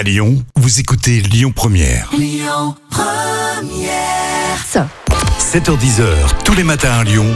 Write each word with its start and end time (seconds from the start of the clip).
À 0.00 0.02
Lyon, 0.02 0.42
vous 0.56 0.80
écoutez 0.80 1.20
Lyon 1.20 1.52
Première. 1.54 2.10
Ça. 4.66 4.88
7h10h, 5.38 6.42
tous 6.42 6.54
les 6.54 6.62
matins 6.62 7.00
à 7.00 7.04
Lyon, 7.04 7.26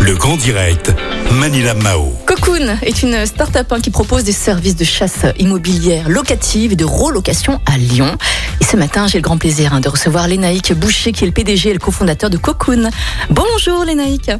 le 0.00 0.14
grand 0.14 0.38
direct, 0.38 0.90
Manila 1.32 1.74
Mao. 1.74 2.14
Cocoon 2.24 2.78
est 2.80 3.02
une 3.02 3.26
start-up 3.26 3.70
hein, 3.70 3.80
qui 3.82 3.90
propose 3.90 4.24
des 4.24 4.32
services 4.32 4.76
de 4.76 4.84
chasse 4.84 5.26
immobilière 5.38 6.08
locative 6.08 6.72
et 6.72 6.76
de 6.76 6.86
relocation 6.86 7.60
à 7.66 7.76
Lyon. 7.76 8.16
Et 8.58 8.64
ce 8.64 8.78
matin, 8.78 9.06
j'ai 9.06 9.18
le 9.18 9.22
grand 9.22 9.36
plaisir 9.36 9.74
hein, 9.74 9.80
de 9.80 9.90
recevoir 9.90 10.26
Lénaïque 10.26 10.72
Boucher, 10.72 11.12
qui 11.12 11.24
est 11.24 11.26
le 11.26 11.34
PDG 11.34 11.68
et 11.68 11.74
le 11.74 11.78
cofondateur 11.78 12.30
de 12.30 12.38
Cocoon. 12.38 12.88
Bonjour 13.28 13.84
Lénaïque. 13.84 14.30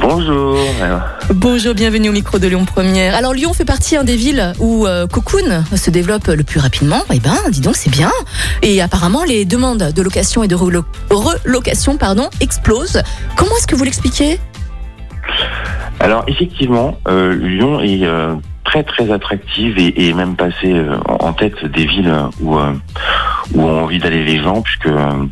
Bonjour. 0.00 0.56
Bonjour, 1.34 1.74
bienvenue 1.74 2.08
au 2.08 2.12
micro 2.12 2.38
de 2.38 2.48
Lyon 2.48 2.64
Première. 2.64 3.14
Alors 3.14 3.34
Lyon 3.34 3.52
fait 3.52 3.66
partie 3.66 3.96
hein, 3.96 4.04
des 4.04 4.16
villes 4.16 4.54
où 4.58 4.86
euh, 4.86 5.06
Cocoon 5.06 5.62
se 5.76 5.90
développe 5.90 6.26
le 6.28 6.42
plus 6.42 6.58
rapidement. 6.58 7.02
Eh 7.12 7.20
ben, 7.20 7.36
dis 7.50 7.60
donc, 7.60 7.76
c'est 7.76 7.90
bien. 7.90 8.10
Et 8.62 8.80
apparemment, 8.80 9.24
les 9.24 9.44
demandes 9.44 9.92
de 9.94 10.02
location 10.02 10.42
et 10.42 10.48
de 10.48 10.56
relo- 10.56 10.84
relocation 11.10 11.98
pardon, 11.98 12.30
explosent. 12.40 13.02
Comment 13.36 13.52
est-ce 13.58 13.66
que 13.66 13.76
vous 13.76 13.84
l'expliquez? 13.84 14.40
Alors 16.00 16.24
effectivement, 16.28 16.98
euh, 17.06 17.34
Lyon 17.34 17.80
est 17.80 18.04
euh, 18.06 18.34
très 18.64 18.82
très 18.82 19.12
attractive 19.12 19.78
et, 19.78 20.08
et 20.08 20.14
même 20.14 20.34
passée 20.34 20.82
en 21.06 21.32
tête 21.34 21.62
des 21.66 21.84
villes 21.84 22.14
où 22.40 22.58
où 23.54 23.62
ont 23.62 23.84
envie 23.84 23.98
d'aller 23.98 24.24
les 24.24 24.42
gens, 24.42 24.62
puisque 24.62 24.86
euh, 24.86 25.26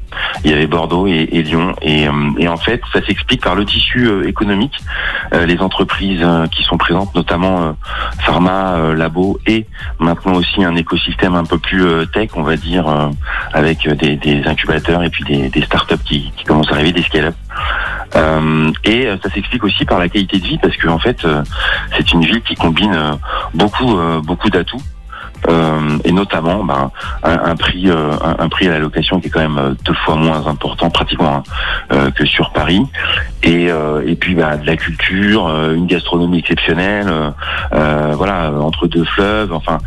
il 0.44 0.50
y 0.50 0.54
avait 0.54 0.66
Bordeaux 0.66 1.06
et, 1.06 1.28
et 1.32 1.42
Lyon. 1.42 1.74
Et, 1.82 2.08
euh, 2.08 2.48
en 2.48 2.56
fait, 2.56 2.80
ça 2.92 3.04
s'explique 3.04 3.42
par 3.42 3.54
le 3.54 3.64
tissu 3.64 4.06
euh, 4.06 4.28
économique, 4.28 4.78
Euh, 5.34 5.44
les 5.44 5.58
entreprises 5.60 6.24
qui 6.52 6.62
sont 6.64 6.78
présentes, 6.78 7.14
notamment 7.14 7.76
pharma, 8.20 8.94
labo, 8.94 9.38
et 9.46 9.66
maintenant 9.98 10.34
aussi 10.34 10.64
un 10.64 10.74
écosystème 10.74 11.34
un 11.34 11.44
peu 11.44 11.58
plus 11.58 11.84
tech, 12.14 12.30
on 12.34 12.42
va 12.42 12.56
dire, 12.56 12.86
avec 13.52 13.86
des, 13.88 14.42
incubateurs 14.46 15.02
et 15.02 15.10
puis 15.10 15.24
des, 15.24 15.62
startups 15.62 16.04
qui, 16.04 16.32
commencent 16.46 16.70
à 16.70 16.76
arriver, 16.76 16.92
des 16.92 17.02
scale-up. 17.02 17.34
Et 18.84 19.08
ça 19.22 19.30
s'explique 19.30 19.64
aussi 19.64 19.84
par 19.84 19.98
la 19.98 20.08
qualité 20.08 20.38
de 20.38 20.46
vie 20.46 20.58
parce 20.58 20.76
que 20.76 20.88
en 20.88 20.98
fait 20.98 21.26
c'est 21.96 22.12
une 22.12 22.24
ville 22.24 22.42
qui 22.42 22.54
combine 22.54 22.96
beaucoup 23.54 23.98
beaucoup 24.22 24.48
d'atouts 24.48 24.82
euh, 25.48 25.98
et 26.04 26.12
notamment 26.12 26.64
ben, 26.64 26.90
un, 27.22 27.38
un 27.50 27.56
prix 27.56 27.88
euh, 27.88 28.12
un, 28.22 28.44
un 28.44 28.48
prix 28.48 28.68
à 28.68 28.72
la 28.72 28.78
location 28.78 29.20
qui 29.20 29.28
est 29.28 29.30
quand 29.30 29.40
même 29.40 29.58
euh, 29.58 29.74
deux 29.84 29.94
fois 30.04 30.16
moins 30.16 30.46
important 30.46 30.90
pratiquement 30.90 31.42
hein, 31.90 32.10
que 32.14 32.24
sur 32.26 32.50
Paris. 32.50 32.82
Et 33.42 33.68
et 34.06 34.16
puis 34.16 34.34
bah, 34.34 34.56
de 34.56 34.66
la 34.66 34.76
culture 34.76 35.48
une 35.72 35.86
gastronomie 35.86 36.38
exceptionnelle 36.38 37.10
voilà 37.70 38.52
entre 38.60 38.86
deux 38.88 39.04
fleuves. 39.04 39.52
Enfin 39.52 39.78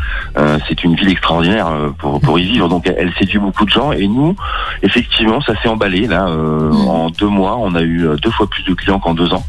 c'est 0.67 0.83
une 0.83 0.95
ville 0.95 1.09
extraordinaire 1.09 1.67
pour 1.97 2.19
pour 2.21 2.39
y 2.39 2.43
vivre. 2.43 2.69
Donc 2.69 2.87
elle, 2.87 2.95
elle 2.97 3.13
séduit 3.19 3.39
beaucoup 3.39 3.65
de 3.65 3.69
gens. 3.69 3.91
Et 3.91 4.07
nous 4.07 4.35
effectivement 4.83 5.41
ça 5.41 5.53
s'est 5.61 5.69
emballé 5.69 6.07
là 6.07 6.27
euh, 6.27 6.71
Mm. 6.71 6.87
en 6.87 7.09
deux 7.09 7.27
mois 7.27 7.57
on 7.59 7.75
a 7.75 7.81
eu 7.81 8.07
deux 8.21 8.31
fois 8.31 8.47
plus 8.47 8.63
de 8.63 8.73
clients 8.73 8.99
qu'en 8.99 9.13
deux 9.13 9.33
ans 9.33 9.43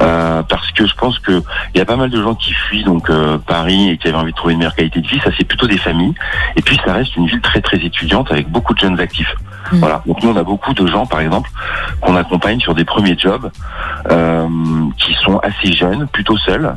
euh, 0.00 0.42
parce 0.42 0.70
que 0.72 0.86
je 0.86 0.94
pense 0.94 1.18
que 1.18 1.42
il 1.74 1.78
y 1.78 1.80
a 1.80 1.84
pas 1.84 1.96
mal 1.96 2.10
de 2.10 2.22
gens 2.22 2.34
qui 2.34 2.52
fuient 2.52 2.84
donc 2.84 3.10
euh, 3.10 3.38
Paris 3.38 3.90
et 3.90 3.98
qui 3.98 4.08
avaient 4.08 4.16
envie 4.16 4.32
de 4.32 4.36
trouver 4.36 4.54
une 4.54 4.58
meilleure 4.58 4.74
qualité 4.74 5.00
de 5.00 5.06
vie. 5.06 5.20
Ça 5.20 5.30
c'est 5.36 5.44
plutôt 5.44 5.66
des 5.66 5.78
familles. 5.78 6.14
Et 6.56 6.62
puis 6.62 6.78
ça 6.84 6.94
reste 6.94 7.16
une 7.16 7.26
ville 7.26 7.40
très 7.40 7.60
très 7.60 7.78
étudiante 7.78 8.30
avec 8.30 8.48
beaucoup 8.48 8.74
de 8.74 8.80
jeunes 8.80 8.98
actifs. 9.00 9.34
Mm. 9.72 9.78
Voilà. 9.78 10.02
Donc 10.06 10.22
nous 10.22 10.30
on 10.30 10.36
a 10.36 10.42
beaucoup 10.44 10.74
de 10.74 10.86
gens 10.86 11.06
par 11.06 11.20
exemple 11.20 11.50
qu'on 12.00 12.16
accompagne 12.16 12.60
sur 12.60 12.74
des 12.74 12.84
premiers 12.84 13.16
jobs 13.18 13.50
euh, 14.10 14.48
qui 14.98 15.14
sont 15.14 15.38
assez 15.38 15.72
jeunes, 15.72 16.06
plutôt 16.08 16.36
seuls 16.38 16.76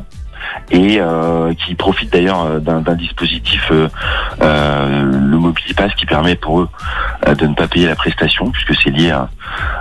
et 0.70 0.98
euh, 1.00 1.54
qui 1.54 1.74
profitent 1.74 2.12
d'ailleurs 2.12 2.44
euh, 2.44 2.58
d'un 2.60 2.94
dispositif, 2.94 3.68
euh, 3.70 3.88
euh, 4.42 5.02
le 5.02 5.38
Mobilipass, 5.38 5.94
qui 5.94 6.06
permet 6.06 6.36
pour 6.36 6.60
eux 6.60 6.68
de 7.26 7.46
ne 7.46 7.54
pas 7.54 7.68
payer 7.68 7.86
la 7.88 7.94
prestation, 7.94 8.50
puisque 8.50 8.74
c'est 8.82 8.90
lié 8.90 9.10
à, 9.10 9.28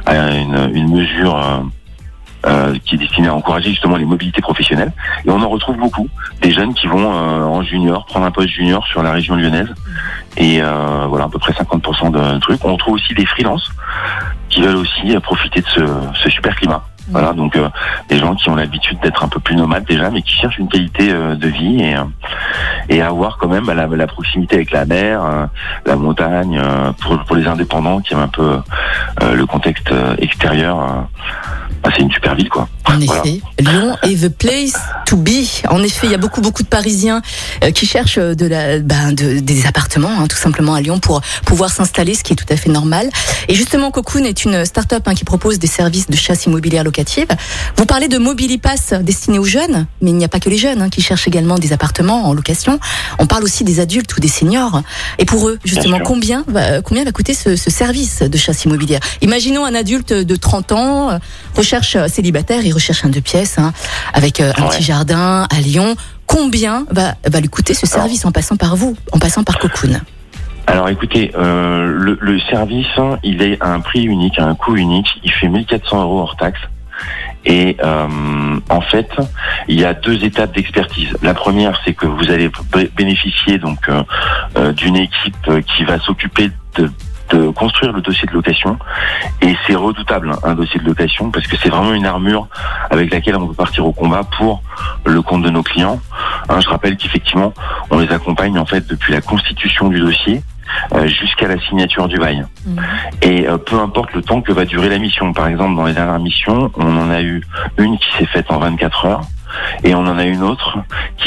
à 0.05 0.31
une, 0.31 0.71
une 0.73 0.91
mesure 0.93 1.63
euh, 2.47 2.75
qui 2.85 2.95
est 2.95 2.97
destinée 2.97 3.27
à 3.27 3.33
encourager 3.33 3.69
justement 3.69 3.97
les 3.97 4.05
mobilités 4.05 4.41
professionnelles. 4.41 4.91
Et 5.25 5.29
on 5.29 5.41
en 5.41 5.49
retrouve 5.49 5.77
beaucoup, 5.77 6.07
des 6.41 6.51
jeunes 6.51 6.73
qui 6.73 6.87
vont 6.87 7.13
euh, 7.13 7.43
en 7.43 7.61
junior, 7.61 8.05
prendre 8.05 8.25
un 8.25 8.31
poste 8.31 8.49
junior 8.49 8.85
sur 8.87 9.03
la 9.03 9.11
région 9.11 9.35
lyonnaise, 9.35 9.73
et 10.37 10.61
euh, 10.61 11.05
voilà 11.07 11.25
à 11.25 11.29
peu 11.29 11.39
près 11.39 11.53
50% 11.53 12.11
de 12.11 12.39
trucs. 12.39 12.63
On 12.63 12.73
retrouve 12.73 12.95
aussi 12.95 13.13
des 13.13 13.25
freelances 13.25 13.71
qui 14.49 14.61
veulent 14.61 14.77
aussi 14.77 15.15
euh, 15.15 15.19
profiter 15.19 15.61
de 15.61 15.67
ce, 15.67 15.81
ce 16.23 16.29
super 16.29 16.55
climat. 16.55 16.83
Voilà, 17.09 17.31
donc 17.31 17.55
euh, 17.55 17.69
des 18.09 18.17
gens 18.17 18.35
qui 18.35 18.49
ont 18.49 18.55
l'habitude 18.55 18.99
d'être 19.01 19.23
un 19.23 19.29
peu 19.29 19.39
plus 19.39 19.55
nomades 19.55 19.85
déjà, 19.85 20.09
mais 20.09 20.21
qui 20.21 20.33
cherchent 20.33 20.57
une 20.57 20.67
qualité 20.67 21.09
euh, 21.11 21.35
de 21.35 21.47
vie 21.47 21.81
et, 21.81 21.95
euh, 21.95 22.03
et 22.89 23.01
avoir 23.01 23.37
quand 23.37 23.47
même 23.47 23.65
bah, 23.65 23.73
la, 23.73 23.87
la 23.87 24.07
proximité 24.07 24.55
avec 24.55 24.71
la 24.71 24.85
mer, 24.85 25.23
euh, 25.23 25.45
la 25.85 25.95
montagne, 25.95 26.61
pour, 26.99 27.17
pour 27.23 27.35
les 27.35 27.47
indépendants 27.47 28.01
qui 28.01 28.13
aiment 28.13 28.21
un 28.21 28.27
peu 28.27 28.57
le 29.21 29.45
contexte 29.45 29.93
extérieur. 30.19 31.07
Euh, 31.77 31.89
bah, 31.89 31.89
c'est 31.95 32.01
une 32.03 32.11
super 32.11 32.35
ville, 32.35 32.49
quoi. 32.49 32.67
En 32.85 32.97
Voilà. 32.99 33.21
effet, 33.25 33.41
Lyon 33.59 33.97
est 34.03 34.23
the 34.23 34.29
place 34.29 34.73
to 35.05 35.17
be. 35.17 35.29
En 35.69 35.83
effet, 35.83 36.07
il 36.07 36.11
y 36.11 36.15
a 36.15 36.17
beaucoup 36.17 36.39
beaucoup 36.41 36.63
de 36.63 36.67
Parisiens 36.69 37.21
euh, 37.63 37.71
qui 37.71 37.85
cherchent 37.85 38.17
de 38.17 38.45
la, 38.45 38.79
ben, 38.79 39.11
de- 39.11 39.39
des 39.39 39.65
appartements, 39.65 40.09
hein, 40.19 40.27
tout 40.27 40.37
simplement 40.37 40.73
à 40.73 40.79
Lyon 40.81 40.99
pour 40.99 41.21
pouvoir 41.45 41.69
s'installer, 41.69 42.13
ce 42.15 42.23
qui 42.23 42.33
est 42.33 42.35
tout 42.37 42.45
à 42.49 42.55
fait 42.55 42.69
normal. 42.69 43.09
Et 43.49 43.55
justement, 43.55 43.91
Cocoon 43.91 44.23
est 44.23 44.45
une 44.45 44.63
start-up 44.65 45.03
hein, 45.05 45.15
qui 45.15 45.25
propose 45.25 45.59
des 45.59 45.67
services 45.67 46.07
de 46.09 46.15
chasse 46.15 46.45
immobilière 46.45 46.83
locative. 46.85 47.27
Vous 47.75 47.85
parlez 47.85 48.07
de 48.07 48.17
Mobilipass 48.17 48.93
destiné 49.01 49.37
aux 49.37 49.43
jeunes, 49.45 49.85
mais 50.01 50.11
il 50.11 50.15
n'y 50.15 50.25
a 50.25 50.29
pas 50.29 50.39
que 50.39 50.49
les 50.49 50.57
jeunes 50.57 50.81
hein, 50.81 50.89
qui 50.89 51.01
cherchent 51.01 51.27
également 51.27 51.55
des 51.59 51.73
appartements 51.73 52.25
en 52.27 52.33
location. 52.33 52.79
On 53.19 53.27
parle 53.27 53.43
aussi 53.43 53.63
des 53.65 53.79
adultes 53.81 54.15
ou 54.15 54.21
des 54.21 54.27
seniors. 54.29 54.81
Et 55.19 55.25
pour 55.25 55.49
eux, 55.49 55.59
justement, 55.65 55.99
combien 55.99 56.45
va, 56.47 56.81
combien 56.81 57.03
va 57.03 57.11
coûter 57.11 57.33
ce, 57.33 57.55
ce 57.57 57.69
service 57.69 58.21
de 58.21 58.37
chasse 58.37 58.63
immobilière? 58.63 59.01
Imaginons 59.21 59.65
un 59.65 59.75
adulte 59.75 60.13
de 60.13 60.35
30 60.37 60.71
ans, 60.71 61.09
euh, 61.11 61.17
recherche 61.67 61.95
euh, 61.97 62.07
célibataire, 62.07 62.61
il 62.65 62.71
recherche 62.73 63.03
un 63.03 63.09
deux 63.09 63.19
pièces, 63.21 63.57
hein, 63.59 63.73
avec 64.13 64.39
euh, 64.39 64.53
un 64.57 64.63
Ouais. 64.63 64.69
petit 64.69 64.83
jardin 64.83 65.45
à 65.53 65.59
Lyon. 65.59 65.95
Combien 66.25 66.85
va, 66.89 67.15
va 67.25 67.39
lui 67.41 67.49
coûter 67.49 67.73
ce 67.73 67.85
service 67.85 68.25
en 68.25 68.31
passant 68.31 68.55
par 68.55 68.75
vous, 68.77 68.95
en 69.11 69.19
passant 69.19 69.43
par 69.43 69.59
Cocoon 69.59 69.99
Alors 70.65 70.87
écoutez, 70.89 71.31
euh, 71.37 71.85
le, 71.87 72.17
le 72.21 72.39
service, 72.39 72.87
hein, 72.97 73.17
il 73.23 73.41
est 73.41 73.61
à 73.61 73.67
un 73.73 73.79
prix 73.81 74.03
unique, 74.03 74.39
à 74.39 74.45
un 74.45 74.55
coût 74.55 74.75
unique. 74.77 75.07
Il 75.25 75.31
fait 75.31 75.47
1400 75.49 76.01
euros 76.03 76.19
hors 76.21 76.35
taxe. 76.37 76.59
Et 77.45 77.77
euh, 77.83 78.07
en 78.69 78.81
fait, 78.81 79.09
il 79.69 79.79
y 79.79 79.85
a 79.85 79.93
deux 79.93 80.21
étapes 80.23 80.53
d'expertise. 80.55 81.09
La 81.21 81.33
première, 81.33 81.79
c'est 81.85 81.93
que 81.93 82.05
vous 82.07 82.29
allez 82.31 82.49
bé- 82.73 82.91
bénéficier 82.95 83.57
donc 83.57 83.79
euh, 83.89 84.71
d'une 84.73 84.97
équipe 84.97 85.49
qui 85.75 85.83
va 85.85 85.99
s'occuper 85.99 86.49
de 86.75 86.91
de 87.29 87.49
construire 87.49 87.93
le 87.93 88.01
dossier 88.01 88.27
de 88.27 88.33
location 88.33 88.77
et 89.41 89.55
c'est 89.65 89.75
redoutable 89.75 90.31
hein, 90.31 90.39
un 90.43 90.55
dossier 90.55 90.79
de 90.79 90.85
location 90.85 91.31
parce 91.31 91.47
que 91.47 91.57
c'est 91.57 91.69
vraiment 91.69 91.93
une 91.93 92.05
armure 92.05 92.47
avec 92.89 93.11
laquelle 93.11 93.35
on 93.35 93.47
peut 93.47 93.53
partir 93.53 93.85
au 93.85 93.91
combat 93.91 94.21
pour 94.37 94.61
le 95.05 95.21
compte 95.21 95.43
de 95.43 95.49
nos 95.49 95.63
clients. 95.63 95.99
Hein, 96.49 96.59
je 96.61 96.69
rappelle 96.69 96.97
qu'effectivement 96.97 97.53
on 97.89 97.99
les 97.99 98.11
accompagne 98.11 98.57
en 98.57 98.65
fait 98.65 98.87
depuis 98.87 99.13
la 99.13 99.21
constitution 99.21 99.89
du 99.89 99.99
dossier 99.99 100.41
euh, 100.93 101.07
jusqu'à 101.07 101.47
la 101.47 101.59
signature 101.59 102.07
du 102.07 102.17
bail. 102.17 102.45
Et 103.21 103.47
euh, 103.47 103.57
peu 103.57 103.79
importe 103.79 104.13
le 104.13 104.21
temps 104.21 104.41
que 104.41 104.51
va 104.51 104.65
durer 104.65 104.89
la 104.89 104.99
mission. 104.99 105.33
Par 105.33 105.47
exemple, 105.47 105.75
dans 105.75 105.85
les 105.85 105.93
dernières 105.93 106.19
missions, 106.19 106.71
on 106.75 106.97
en 106.97 107.09
a 107.09 107.21
eu 107.21 107.41
une 107.77 107.97
qui 107.97 108.09
s'est 108.17 108.25
faite 108.25 108.51
en 108.51 108.59
24 108.59 109.05
heures 109.05 109.21
et 109.83 109.95
on 109.95 109.99
en 109.99 110.17
a 110.17 110.25
une 110.25 110.43
autre 110.43 110.77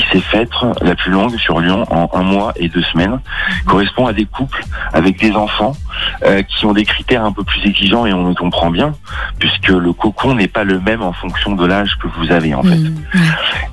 qui 0.01 0.19
s'est 0.19 0.25
faite 0.25 0.51
la 0.81 0.95
plus 0.95 1.11
longue 1.11 1.37
sur 1.39 1.61
Lyon 1.61 1.85
en 1.91 2.09
un 2.15 2.23
mois 2.23 2.53
et 2.57 2.69
deux 2.69 2.83
semaines. 2.83 3.21
Correspond 3.67 4.07
à 4.07 4.13
des 4.13 4.25
couples 4.25 4.65
avec 4.93 5.19
des 5.19 5.33
enfants 5.33 5.73
euh, 6.25 6.43
qui 6.43 6.65
ont 6.67 6.73
des 6.73 6.85
critères 6.85 7.25
un 7.25 7.33
peu 7.33 7.45
plus 7.45 7.63
exigeants 7.67 8.07
et 8.07 8.13
on 8.13 8.29
le 8.29 8.35
comprend 8.35 8.71
bien 8.71 8.93
puisque 9.39 9.69
le 9.69 9.93
cocon 9.93 10.35
n'est 10.35 10.49
pas 10.49 10.65
le 10.65 10.81
même 10.81 11.03
en 11.03 11.13
fonction 11.13 11.55
de 11.55 11.67
l'âge 11.67 11.97
que 12.03 12.09
vous 12.19 12.33
avez 12.33 12.55
en 12.55 12.63
fait. 12.63 12.77
Mmh. 12.77 12.95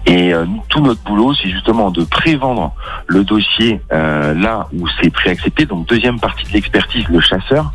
Et 0.05 0.33
euh, 0.33 0.45
tout 0.69 0.81
notre 0.81 1.01
boulot, 1.03 1.33
c'est 1.35 1.49
justement 1.49 1.91
de 1.91 2.03
prévendre 2.03 2.73
le 3.07 3.23
dossier 3.23 3.81
euh, 3.91 4.33
là 4.33 4.67
où 4.73 4.87
c'est 5.01 5.09
préaccepté. 5.09 5.65
Donc 5.65 5.87
deuxième 5.87 6.19
partie 6.19 6.45
de 6.45 6.53
l'expertise, 6.53 7.05
le 7.09 7.19
chasseur. 7.19 7.71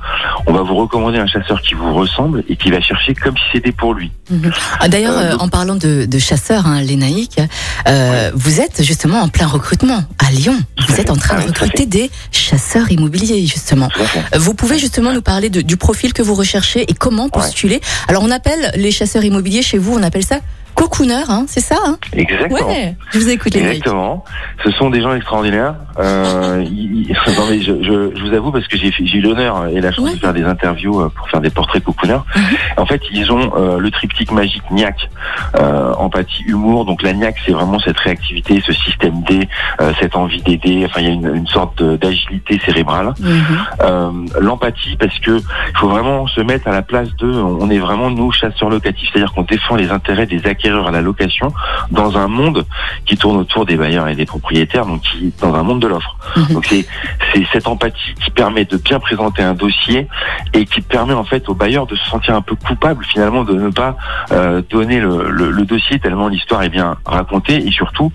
On 0.46 0.52
va 0.52 0.62
vous 0.62 0.74
recommander 0.74 1.18
un 1.18 1.26
chasseur 1.26 1.60
qui 1.60 1.74
vous 1.74 1.92
ressemble 1.94 2.42
et 2.48 2.56
qui 2.56 2.70
va 2.70 2.80
chercher 2.80 3.14
comme 3.14 3.36
si 3.36 3.44
c'était 3.52 3.72
pour 3.72 3.94
lui. 3.94 4.10
Mhm. 4.30 4.50
Ah, 4.80 4.88
D'ailleurs, 4.88 5.42
en 5.42 5.48
parlant 5.48 5.76
de, 5.76 6.06
de 6.06 6.18
chasseurs, 6.18 6.66
hein, 6.66 6.80
les 6.82 6.96
naïcs, 6.96 7.40
euh, 7.86 8.30
vous 8.42 8.60
êtes 8.60 8.82
justement 8.82 9.20
en 9.20 9.28
plein 9.28 9.46
recrutement 9.46 10.02
à 10.18 10.30
Lyon. 10.32 10.56
Vous 10.88 10.96
êtes 11.00 11.10
en 11.10 11.16
train 11.16 11.40
de 11.40 11.46
recruter 11.48 11.86
des 11.86 12.10
chasseurs 12.32 12.90
immobiliers, 12.90 13.46
justement. 13.46 13.88
Euh, 14.34 14.38
Vous 14.38 14.54
pouvez 14.54 14.78
justement 14.78 15.12
nous 15.12 15.22
parler 15.22 15.48
de- 15.50 15.60
du 15.62 15.76
profil 15.76 16.12
que 16.12 16.22
vous 16.22 16.34
recherchez 16.34 16.82
et 16.90 16.94
comment 16.94 17.28
postuler. 17.28 17.80
Alors, 18.08 18.22
on 18.22 18.30
appelle 18.30 18.72
les 18.74 18.90
chasseurs 18.90 19.24
immobiliers 19.24 19.62
chez 19.62 19.78
vous, 19.78 19.94
on 19.94 20.02
appelle 20.02 20.24
ça 20.24 20.40
Cocooner, 20.74 21.22
hein, 21.28 21.44
c'est 21.46 21.60
ça 21.60 21.76
hein? 21.84 21.96
Exactement. 22.12 22.68
Ouais, 22.68 22.96
je 23.12 23.18
vous 23.18 23.28
écoute 23.28 23.54
les 23.54 23.60
Exactement. 23.60 24.24
Ce 24.64 24.70
sont 24.72 24.90
des 24.90 25.00
gens 25.02 25.14
extraordinaires. 25.14 25.74
Euh, 25.98 26.64
ils- 26.70 27.12
non, 27.36 27.44
mais 27.50 27.60
je, 27.60 27.72
je, 27.82 28.16
je 28.16 28.22
vous 28.24 28.34
avoue 28.34 28.50
parce 28.52 28.66
que 28.68 28.76
j'ai 28.76 28.88
eu 28.88 29.20
l'honneur 29.20 29.66
et 29.68 29.80
la 29.80 29.90
chance 29.92 30.02
Ouais. 30.06 30.14
de 30.14 30.18
faire 30.18 30.32
des 30.32 30.44
interviews 30.44 31.00
euh, 31.00 31.08
pour 31.14 31.28
faire 31.30 31.40
des 31.40 31.50
portraits 31.50 31.82
Cocooner. 31.84 32.18
Mhm. 32.34 32.42
En 32.78 32.86
fait, 32.86 33.00
ils 33.12 33.30
ont 33.30 33.52
euh, 33.56 33.78
le 33.78 33.90
triptyque 33.90 34.32
magique 34.32 34.62
niaque, 34.70 35.08
euh, 35.56 35.92
empathie, 35.94 36.42
humour. 36.46 36.84
Donc 36.84 37.02
la 37.02 37.12
niaque, 37.12 37.36
c'est 37.46 37.52
vraiment 37.52 37.78
cette 37.78 37.98
réactivité, 37.98 38.62
ce 38.66 38.72
système 38.72 39.22
D, 39.22 39.48
euh, 39.80 39.92
cette 40.00 40.16
envie 40.16 40.42
d'aider. 40.42 40.84
Enfin, 40.86 41.00
il 41.00 41.06
y 41.06 41.10
a 41.10 41.12
une, 41.12 41.34
une 41.36 41.46
sorte 41.46 41.82
d'agilité 41.82 42.60
cérébrale. 42.64 43.12
Mhm. 43.20 43.42
Euh, 43.82 44.10
L'empathie, 44.40 44.96
parce 44.98 45.18
que 45.20 45.38
il 45.38 45.78
faut 45.78 45.88
vraiment 45.88 46.26
se 46.26 46.40
mettre 46.40 46.68
à 46.68 46.72
la 46.72 46.82
place 46.82 47.08
de. 47.16 47.26
On 47.30 47.68
est 47.70 47.78
vraiment 47.78 48.10
nous 48.10 48.32
chasseurs 48.32 48.70
locatifs, 48.70 49.08
c'est-à-dire 49.12 49.32
qu'on 49.32 49.42
défend 49.42 49.76
les 49.76 49.90
intérêts 49.90 50.26
des 50.26 50.46
à 50.70 50.90
la 50.90 51.00
location 51.00 51.52
dans 51.90 52.16
un 52.16 52.28
monde 52.28 52.64
qui 53.06 53.16
tourne 53.16 53.36
autour 53.36 53.66
des 53.66 53.76
bailleurs 53.76 54.08
et 54.08 54.14
des 54.14 54.26
propriétaires, 54.26 54.86
donc 54.86 55.00
qui 55.02 55.32
dans 55.40 55.54
un 55.54 55.62
monde 55.62 55.80
de 55.80 55.86
l'offre. 55.88 56.16
Mhm. 56.36 56.54
Donc 56.54 56.66
c'est 56.66 56.86
c'est 57.32 57.44
cette 57.52 57.66
empathie 57.66 58.14
qui 58.22 58.30
permet 58.30 58.64
de 58.64 58.76
bien 58.76 59.00
présenter 59.00 59.42
un 59.42 59.54
dossier 59.54 60.06
et 60.52 60.64
qui 60.64 60.80
permet 60.80 61.14
en 61.14 61.24
fait 61.24 61.48
au 61.48 61.54
bailleur 61.54 61.86
de 61.86 61.96
se 61.96 62.04
sentir 62.08 62.34
un 62.34 62.42
peu 62.42 62.54
coupable 62.54 63.04
finalement 63.04 63.44
de 63.44 63.54
ne 63.54 63.70
pas 63.70 63.96
euh, 64.32 64.62
donner 64.70 65.00
le, 65.00 65.30
le- 65.30 65.50
le 65.50 65.64
dossier 65.64 65.98
tellement 65.98 66.28
l'histoire 66.28 66.62
est 66.62 66.68
bien 66.68 66.96
racontée 67.04 67.56
et 67.66 67.70
surtout 67.72 68.12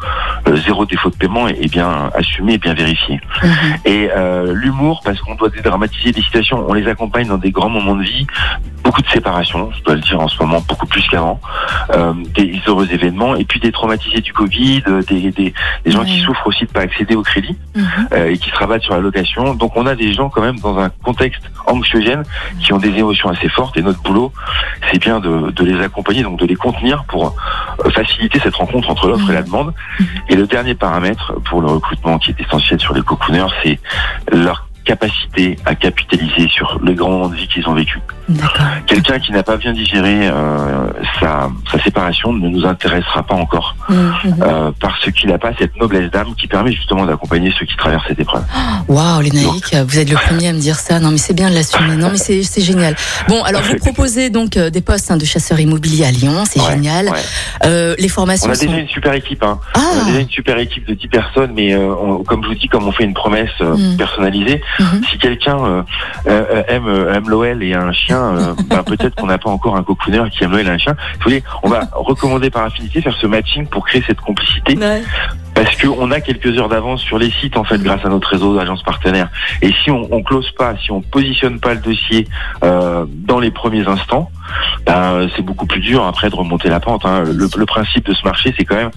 euh, 0.47 0.55
zéro 0.57 0.85
défaut 0.85 1.09
de 1.09 1.15
paiement 1.15 1.47
est, 1.47 1.67
bien 1.71 2.09
assumé 2.15 2.53
et 2.53 2.57
bien 2.57 2.73
vérifié. 2.73 3.19
Mhm. 3.43 3.49
Et 3.85 4.09
euh, 4.15 4.53
l'humour, 4.53 5.01
parce 5.03 5.19
qu'on 5.21 5.35
doit 5.35 5.49
dédramatiser 5.49 6.11
des 6.11 6.21
situations, 6.21 6.65
on 6.67 6.73
les 6.73 6.87
accompagne 6.87 7.27
dans 7.27 7.37
des 7.37 7.51
grands 7.51 7.69
moments 7.69 7.95
de 7.95 8.03
vie, 8.03 8.25
beaucoup 8.83 9.01
de 9.01 9.07
séparations, 9.09 9.69
je 9.77 9.83
dois 9.83 9.95
le 9.95 10.01
dire 10.01 10.19
en 10.19 10.27
ce 10.27 10.41
moment, 10.41 10.63
beaucoup 10.67 10.85
plus 10.87 11.05
qu'avant, 11.07 11.39
euh, 11.93 12.13
des 12.45 12.61
heureux 12.67 12.87
événements, 12.91 13.35
et 13.35 13.45
puis 13.45 13.59
des 13.59 13.71
traumatisés 13.71 14.21
du 14.21 14.33
Covid, 14.33 14.83
euh, 14.87 15.01
des, 15.03 15.31
des, 15.31 15.53
des 15.85 15.91
gens 15.91 16.03
qui 16.03 16.19
souffrent 16.19 16.47
aussi 16.47 16.65
de 16.65 16.71
pas 16.71 16.81
accéder 16.81 17.15
au 17.15 17.23
crédit 17.23 17.55
Mhm. 17.75 17.83
euh, 18.13 18.29
et 18.31 18.37
qui 18.37 18.49
se 18.49 18.55
rabattent 18.55 18.81
sur 18.83 18.93
la 18.93 18.99
location. 19.01 19.53
Donc 19.53 19.75
on 19.75 19.85
a 19.85 19.95
des 19.95 20.13
gens 20.13 20.29
quand 20.29 20.41
même 20.41 20.59
dans 20.59 20.77
un 20.79 20.89
contexte 20.89 21.43
anxiogène 21.67 22.23
qui 22.61 22.73
ont 22.73 22.77
des 22.79 22.89
émotions 22.89 23.29
assez 23.29 23.49
fortes, 23.49 23.77
et 23.77 23.81
notre 23.81 24.01
boulot, 24.01 24.31
c'est 24.91 24.99
bien 24.99 25.19
de, 25.19 25.51
de 25.51 25.63
les 25.63 25.79
accompagner, 25.83 26.23
donc 26.23 26.39
de 26.39 26.45
les 26.45 26.55
contenir 26.55 27.03
pour 27.05 27.35
euh, 27.85 27.89
faciliter 27.91 28.39
cette 28.39 28.55
rencontre 28.55 28.89
entre 28.89 29.07
l'offre 29.07 29.29
et 29.29 29.33
la 29.33 29.43
demande. 29.43 29.73
Et 30.29 30.35
le 30.35 30.47
dernier 30.47 30.75
paramètre 30.75 31.33
pour 31.45 31.61
le 31.61 31.67
recrutement 31.67 32.17
qui 32.19 32.31
est 32.31 32.41
essentiel 32.41 32.79
sur 32.79 32.93
les 32.93 33.01
cocooners, 33.01 33.47
c'est 33.63 33.79
leur 34.31 34.66
capacité 34.87 35.57
à 35.65 35.75
capitaliser 35.75 36.47
sur 36.49 36.79
les 36.83 36.95
grands 36.95 37.09
moments 37.11 37.27
de 37.29 37.35
vie 37.35 37.47
qu'ils 37.47 37.67
ont 37.67 37.73
vécu. 37.73 37.99
D'accord. 38.29 38.65
Quelqu'un 38.87 39.19
qui 39.19 39.31
n'a 39.31 39.43
pas 39.43 39.57
bien 39.57 39.73
digéré 39.73 40.27
euh, 40.27 40.87
sa, 41.19 41.49
sa 41.71 41.81
séparation 41.83 42.33
ne 42.33 42.47
nous 42.49 42.65
intéressera 42.65 43.23
pas 43.23 43.35
encore 43.35 43.75
Mhm. 43.89 44.35
euh, 44.41 44.71
parce 44.79 45.09
qu'il 45.11 45.29
n'a 45.29 45.37
pas 45.37 45.51
cette 45.59 45.75
noblesse 45.79 46.09
d'âme 46.11 46.33
qui 46.35 46.47
permet 46.47 46.71
justement 46.71 47.05
d'accompagner 47.05 47.53
ceux 47.57 47.65
qui 47.65 47.75
traversent 47.77 48.03
cette 48.07 48.19
épreuve. 48.19 48.43
Waouh, 48.87 49.21
les 49.21 49.31
naïcs, 49.31 49.75
vous 49.87 49.99
êtes 49.99 50.09
le 50.09 50.15
premier 50.27 50.49
à 50.49 50.53
me 50.53 50.59
dire 50.59 50.75
ça. 50.77 50.99
Non, 50.99 51.11
mais 51.11 51.17
c'est 51.17 51.33
bien 51.33 51.49
de 51.49 51.55
l'assumer. 51.55 51.95
Non, 51.95 52.09
mais 52.11 52.17
c'est 52.17 52.61
génial. 52.61 52.95
Bon, 53.27 53.41
alors 53.43 53.61
vous 53.61 53.75
proposez 53.87 54.29
donc 54.29 54.57
euh, 54.57 54.69
des 54.69 54.81
postes 54.81 55.11
hein, 55.11 55.17
de 55.17 55.25
chasseurs 55.25 55.59
immobiliers 55.59 56.05
à 56.05 56.11
Lyon, 56.11 56.43
c'est 56.45 56.59
Ouais, 56.61 56.71
génial. 56.71 57.07
ouais. 57.09 57.19
Euh, 57.65 57.95
les 57.99 58.09
formations 58.09 58.47
On 58.49 58.51
a 58.51 58.55
sont. 58.55 58.65
déjà 58.65 58.77
une 58.79 58.87
super 58.87 59.13
équipe. 59.13 59.43
Hein. 59.43 59.59
Ah, 59.73 59.79
On 59.95 60.01
a 60.01 60.05
déjà 60.05 60.19
une 60.19 60.29
super 60.29 60.57
équipe 60.57 60.85
de 60.87 60.93
10 60.93 61.07
personnes, 61.07 61.51
mais 61.55 61.75
on- 61.75 62.23
comme 62.23 62.43
je 62.43 62.47
vous 62.49 62.55
dis, 62.55 62.67
comme 62.67 62.87
on 62.87 62.91
fait 62.91 63.03
une 63.03 63.13
promesse 63.13 63.49
euh, 63.61 63.75
Mm. 63.77 63.97
personnalisée, 63.97 64.61
Mhm. 64.79 65.03
si 65.09 65.17
quelqu'un 65.17 65.57
euh, 65.65 65.83
euh, 66.27 66.63
aime, 66.67 66.87
euh, 66.87 67.13
aime 67.13 67.29
l'OL 67.29 67.63
et 67.63 67.73
a 67.73 67.81
un 67.81 67.91
chien, 67.91 68.21
euh, 68.21 68.53
ben, 68.69 68.83
peut-être 68.83 69.15
qu'on 69.15 69.27
n'a 69.27 69.37
pas 69.37 69.49
encore 69.49 69.75
un 69.75 69.83
cocooner 69.83 70.23
qui 70.31 70.43
aime 70.43 70.51
l'OL 70.51 70.67
et 70.67 70.69
un 70.69 70.77
chien. 70.77 70.93
Vous 71.15 71.23
voyez, 71.23 71.43
on 71.63 71.69
va 71.69 71.81
recommander 71.93 72.49
par 72.49 72.63
affinité, 72.63 73.01
faire 73.01 73.15
ce 73.19 73.27
matching 73.27 73.67
pour 73.67 73.85
créer 73.85 74.03
cette 74.05 74.21
complicité, 74.21 74.77
Ouais. 74.77 75.01
Parce 75.63 75.75
qu'on 75.77 76.11
a 76.11 76.21
quelques 76.21 76.57
heures 76.59 76.69
d'avance 76.69 77.01
sur 77.01 77.17
les 77.17 77.31
sites 77.31 77.57
en 77.57 77.63
fait, 77.63 77.79
grâce 77.81 78.05
à 78.05 78.09
notre 78.09 78.29
réseau 78.29 78.55
d'agences 78.55 78.83
partenaires. 78.83 79.29
Et 79.61 79.71
si 79.83 79.89
on, 79.91 80.07
on 80.11 80.21
close 80.21 80.51
pas, 80.57 80.75
si 80.83 80.91
on 80.91 81.01
positionne 81.01 81.59
pas 81.59 81.73
le 81.73 81.79
dossier 81.79 82.27
euh, 82.63 83.05
dans 83.09 83.39
les 83.39 83.49
premiers 83.51 83.87
instants, 83.87 84.29
ben, 84.85 85.27
c'est 85.35 85.41
beaucoup 85.41 85.65
plus 85.65 85.81
dur 85.81 86.05
après 86.05 86.29
de 86.29 86.35
remonter 86.35 86.69
la 86.69 86.79
pente. 86.79 87.05
hein. 87.05 87.23
Le, 87.25 87.49
le 87.55 87.65
principe 87.65 88.05
de 88.05 88.13
ce 88.13 88.23
marché, 88.23 88.53
c'est 88.57 88.65
quand 88.65 88.75
même 88.75 88.91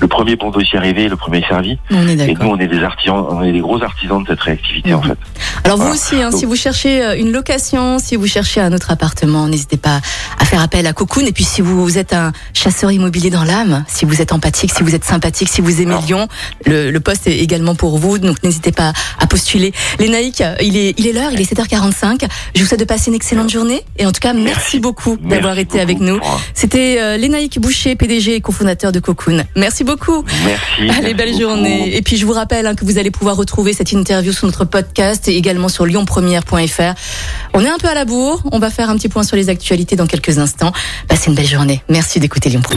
le 0.00 0.06
premier 0.08 0.36
bon 0.36 0.50
dossier 0.50 0.78
arrivé, 0.78 1.08
le 1.08 1.16
premier 1.16 1.42
servi. 1.42 1.78
On 1.90 2.06
est 2.06 2.12
Et 2.28 2.34
nous, 2.34 2.46
on 2.46 2.58
est 2.58 2.66
des 2.68 2.82
artisans, 2.82 3.26
on 3.28 3.42
est 3.42 3.52
des 3.52 3.60
gros 3.60 3.82
artisans 3.82 4.22
de 4.22 4.28
cette 4.28 4.40
réactivité 4.40 4.94
en 4.94 5.00
Mhm. 5.00 5.08
fait. 5.08 5.18
Alors 5.64 5.78
vous 5.78 5.92
aussi, 5.92 6.22
hein, 6.22 6.30
Donc- 6.30 6.38
si 6.38 6.46
vous 6.46 6.54
cherchez 6.56 7.04
euh, 7.04 7.16
une 7.18 7.32
location, 7.32 7.98
si 7.98 8.14
vous 8.16 8.26
cherchez 8.26 8.60
un 8.60 8.72
autre 8.72 8.90
appartement, 8.92 9.48
n'hésitez 9.48 9.76
pas 9.76 10.00
à 10.38 10.44
faire 10.44 10.60
appel 10.62 10.86
à 10.86 10.92
Cocoon. 10.92 11.26
Et 11.26 11.32
puis 11.32 11.44
si 11.44 11.60
vous 11.62 11.98
êtes 11.98 12.12
un 12.14 12.32
chasseur 12.54 12.92
immobilier 12.92 13.30
dans 13.30 13.44
l'âme, 13.44 13.84
si 13.88 14.04
vous 14.04 14.22
êtes 14.22 14.32
empathique, 14.32 14.72
si 14.72 14.82
vous 14.82 14.94
êtes 14.94 15.04
sympathique, 15.04 15.48
si 15.48 15.60
vous 15.60 15.82
aimez 15.82 15.95
Lyon, 16.02 16.28
le, 16.64 16.90
le 16.90 17.00
poste 17.00 17.26
est 17.26 17.38
également 17.38 17.74
pour 17.74 17.98
vous. 17.98 18.18
Donc 18.18 18.42
n'hésitez 18.42 18.72
pas 18.72 18.92
à 19.18 19.26
postuler. 19.26 19.72
Les 19.98 20.08
naïcs, 20.08 20.42
il 20.62 20.76
est 20.76 20.94
il 20.98 21.06
est 21.06 21.12
l'heure, 21.12 21.30
il 21.32 21.40
est 21.40 21.52
7h45. 21.52 22.26
Je 22.54 22.60
vous 22.62 22.66
souhaite 22.66 22.80
de 22.80 22.84
passer 22.84 23.10
une 23.10 23.16
excellente 23.16 23.50
journée. 23.50 23.82
Et 23.98 24.06
en 24.06 24.12
tout 24.12 24.20
cas, 24.20 24.32
merci, 24.32 24.46
Merci. 24.56 24.80
beaucoup 24.80 25.16
d'avoir 25.16 25.58
été 25.58 25.80
avec 25.80 26.00
nous. 26.00 26.18
C'était 26.54 26.96
euh, 26.98 27.16
Lénaïque 27.16 27.60
Boucher, 27.60 27.94
PDG 27.96 28.34
et 28.36 28.40
cofondateur 28.40 28.90
de 28.92 29.00
Cocoon. 29.00 29.44
Merci 29.54 29.84
beaucoup. 29.84 30.24
Merci. 30.44 30.62
Allez, 30.78 30.86
merci 30.88 31.14
belle 31.14 31.28
beaucoup. 31.30 31.40
journée. 31.40 31.96
Et 31.96 32.02
puis, 32.02 32.16
je 32.16 32.26
vous 32.26 32.32
rappelle 32.32 32.66
hein, 32.66 32.74
que 32.74 32.84
vous 32.84 32.98
allez 32.98 33.10
pouvoir 33.10 33.36
retrouver 33.36 33.72
cette 33.72 33.92
interview 33.92 34.32
sur 34.32 34.46
notre 34.46 34.64
podcast 34.64 35.28
et 35.28 35.36
également 35.36 35.68
sur 35.68 35.86
lyonpremière.fr. 35.86 36.94
On 37.54 37.64
est 37.64 37.68
un 37.68 37.78
peu 37.78 37.88
à 37.88 37.94
la 37.94 38.04
bourre. 38.04 38.42
On 38.52 38.58
va 38.58 38.70
faire 38.70 38.90
un 38.90 38.96
petit 38.96 39.08
point 39.08 39.22
sur 39.22 39.36
les 39.36 39.48
actualités 39.48 39.96
dans 39.96 40.06
quelques 40.06 40.38
instants. 40.38 40.72
Passez 41.08 41.28
une 41.30 41.34
belle 41.36 41.46
journée. 41.46 41.82
Merci 41.88 42.18
d'écouter 42.20 42.48
Lyon 42.50 42.62
Pro. 42.62 42.76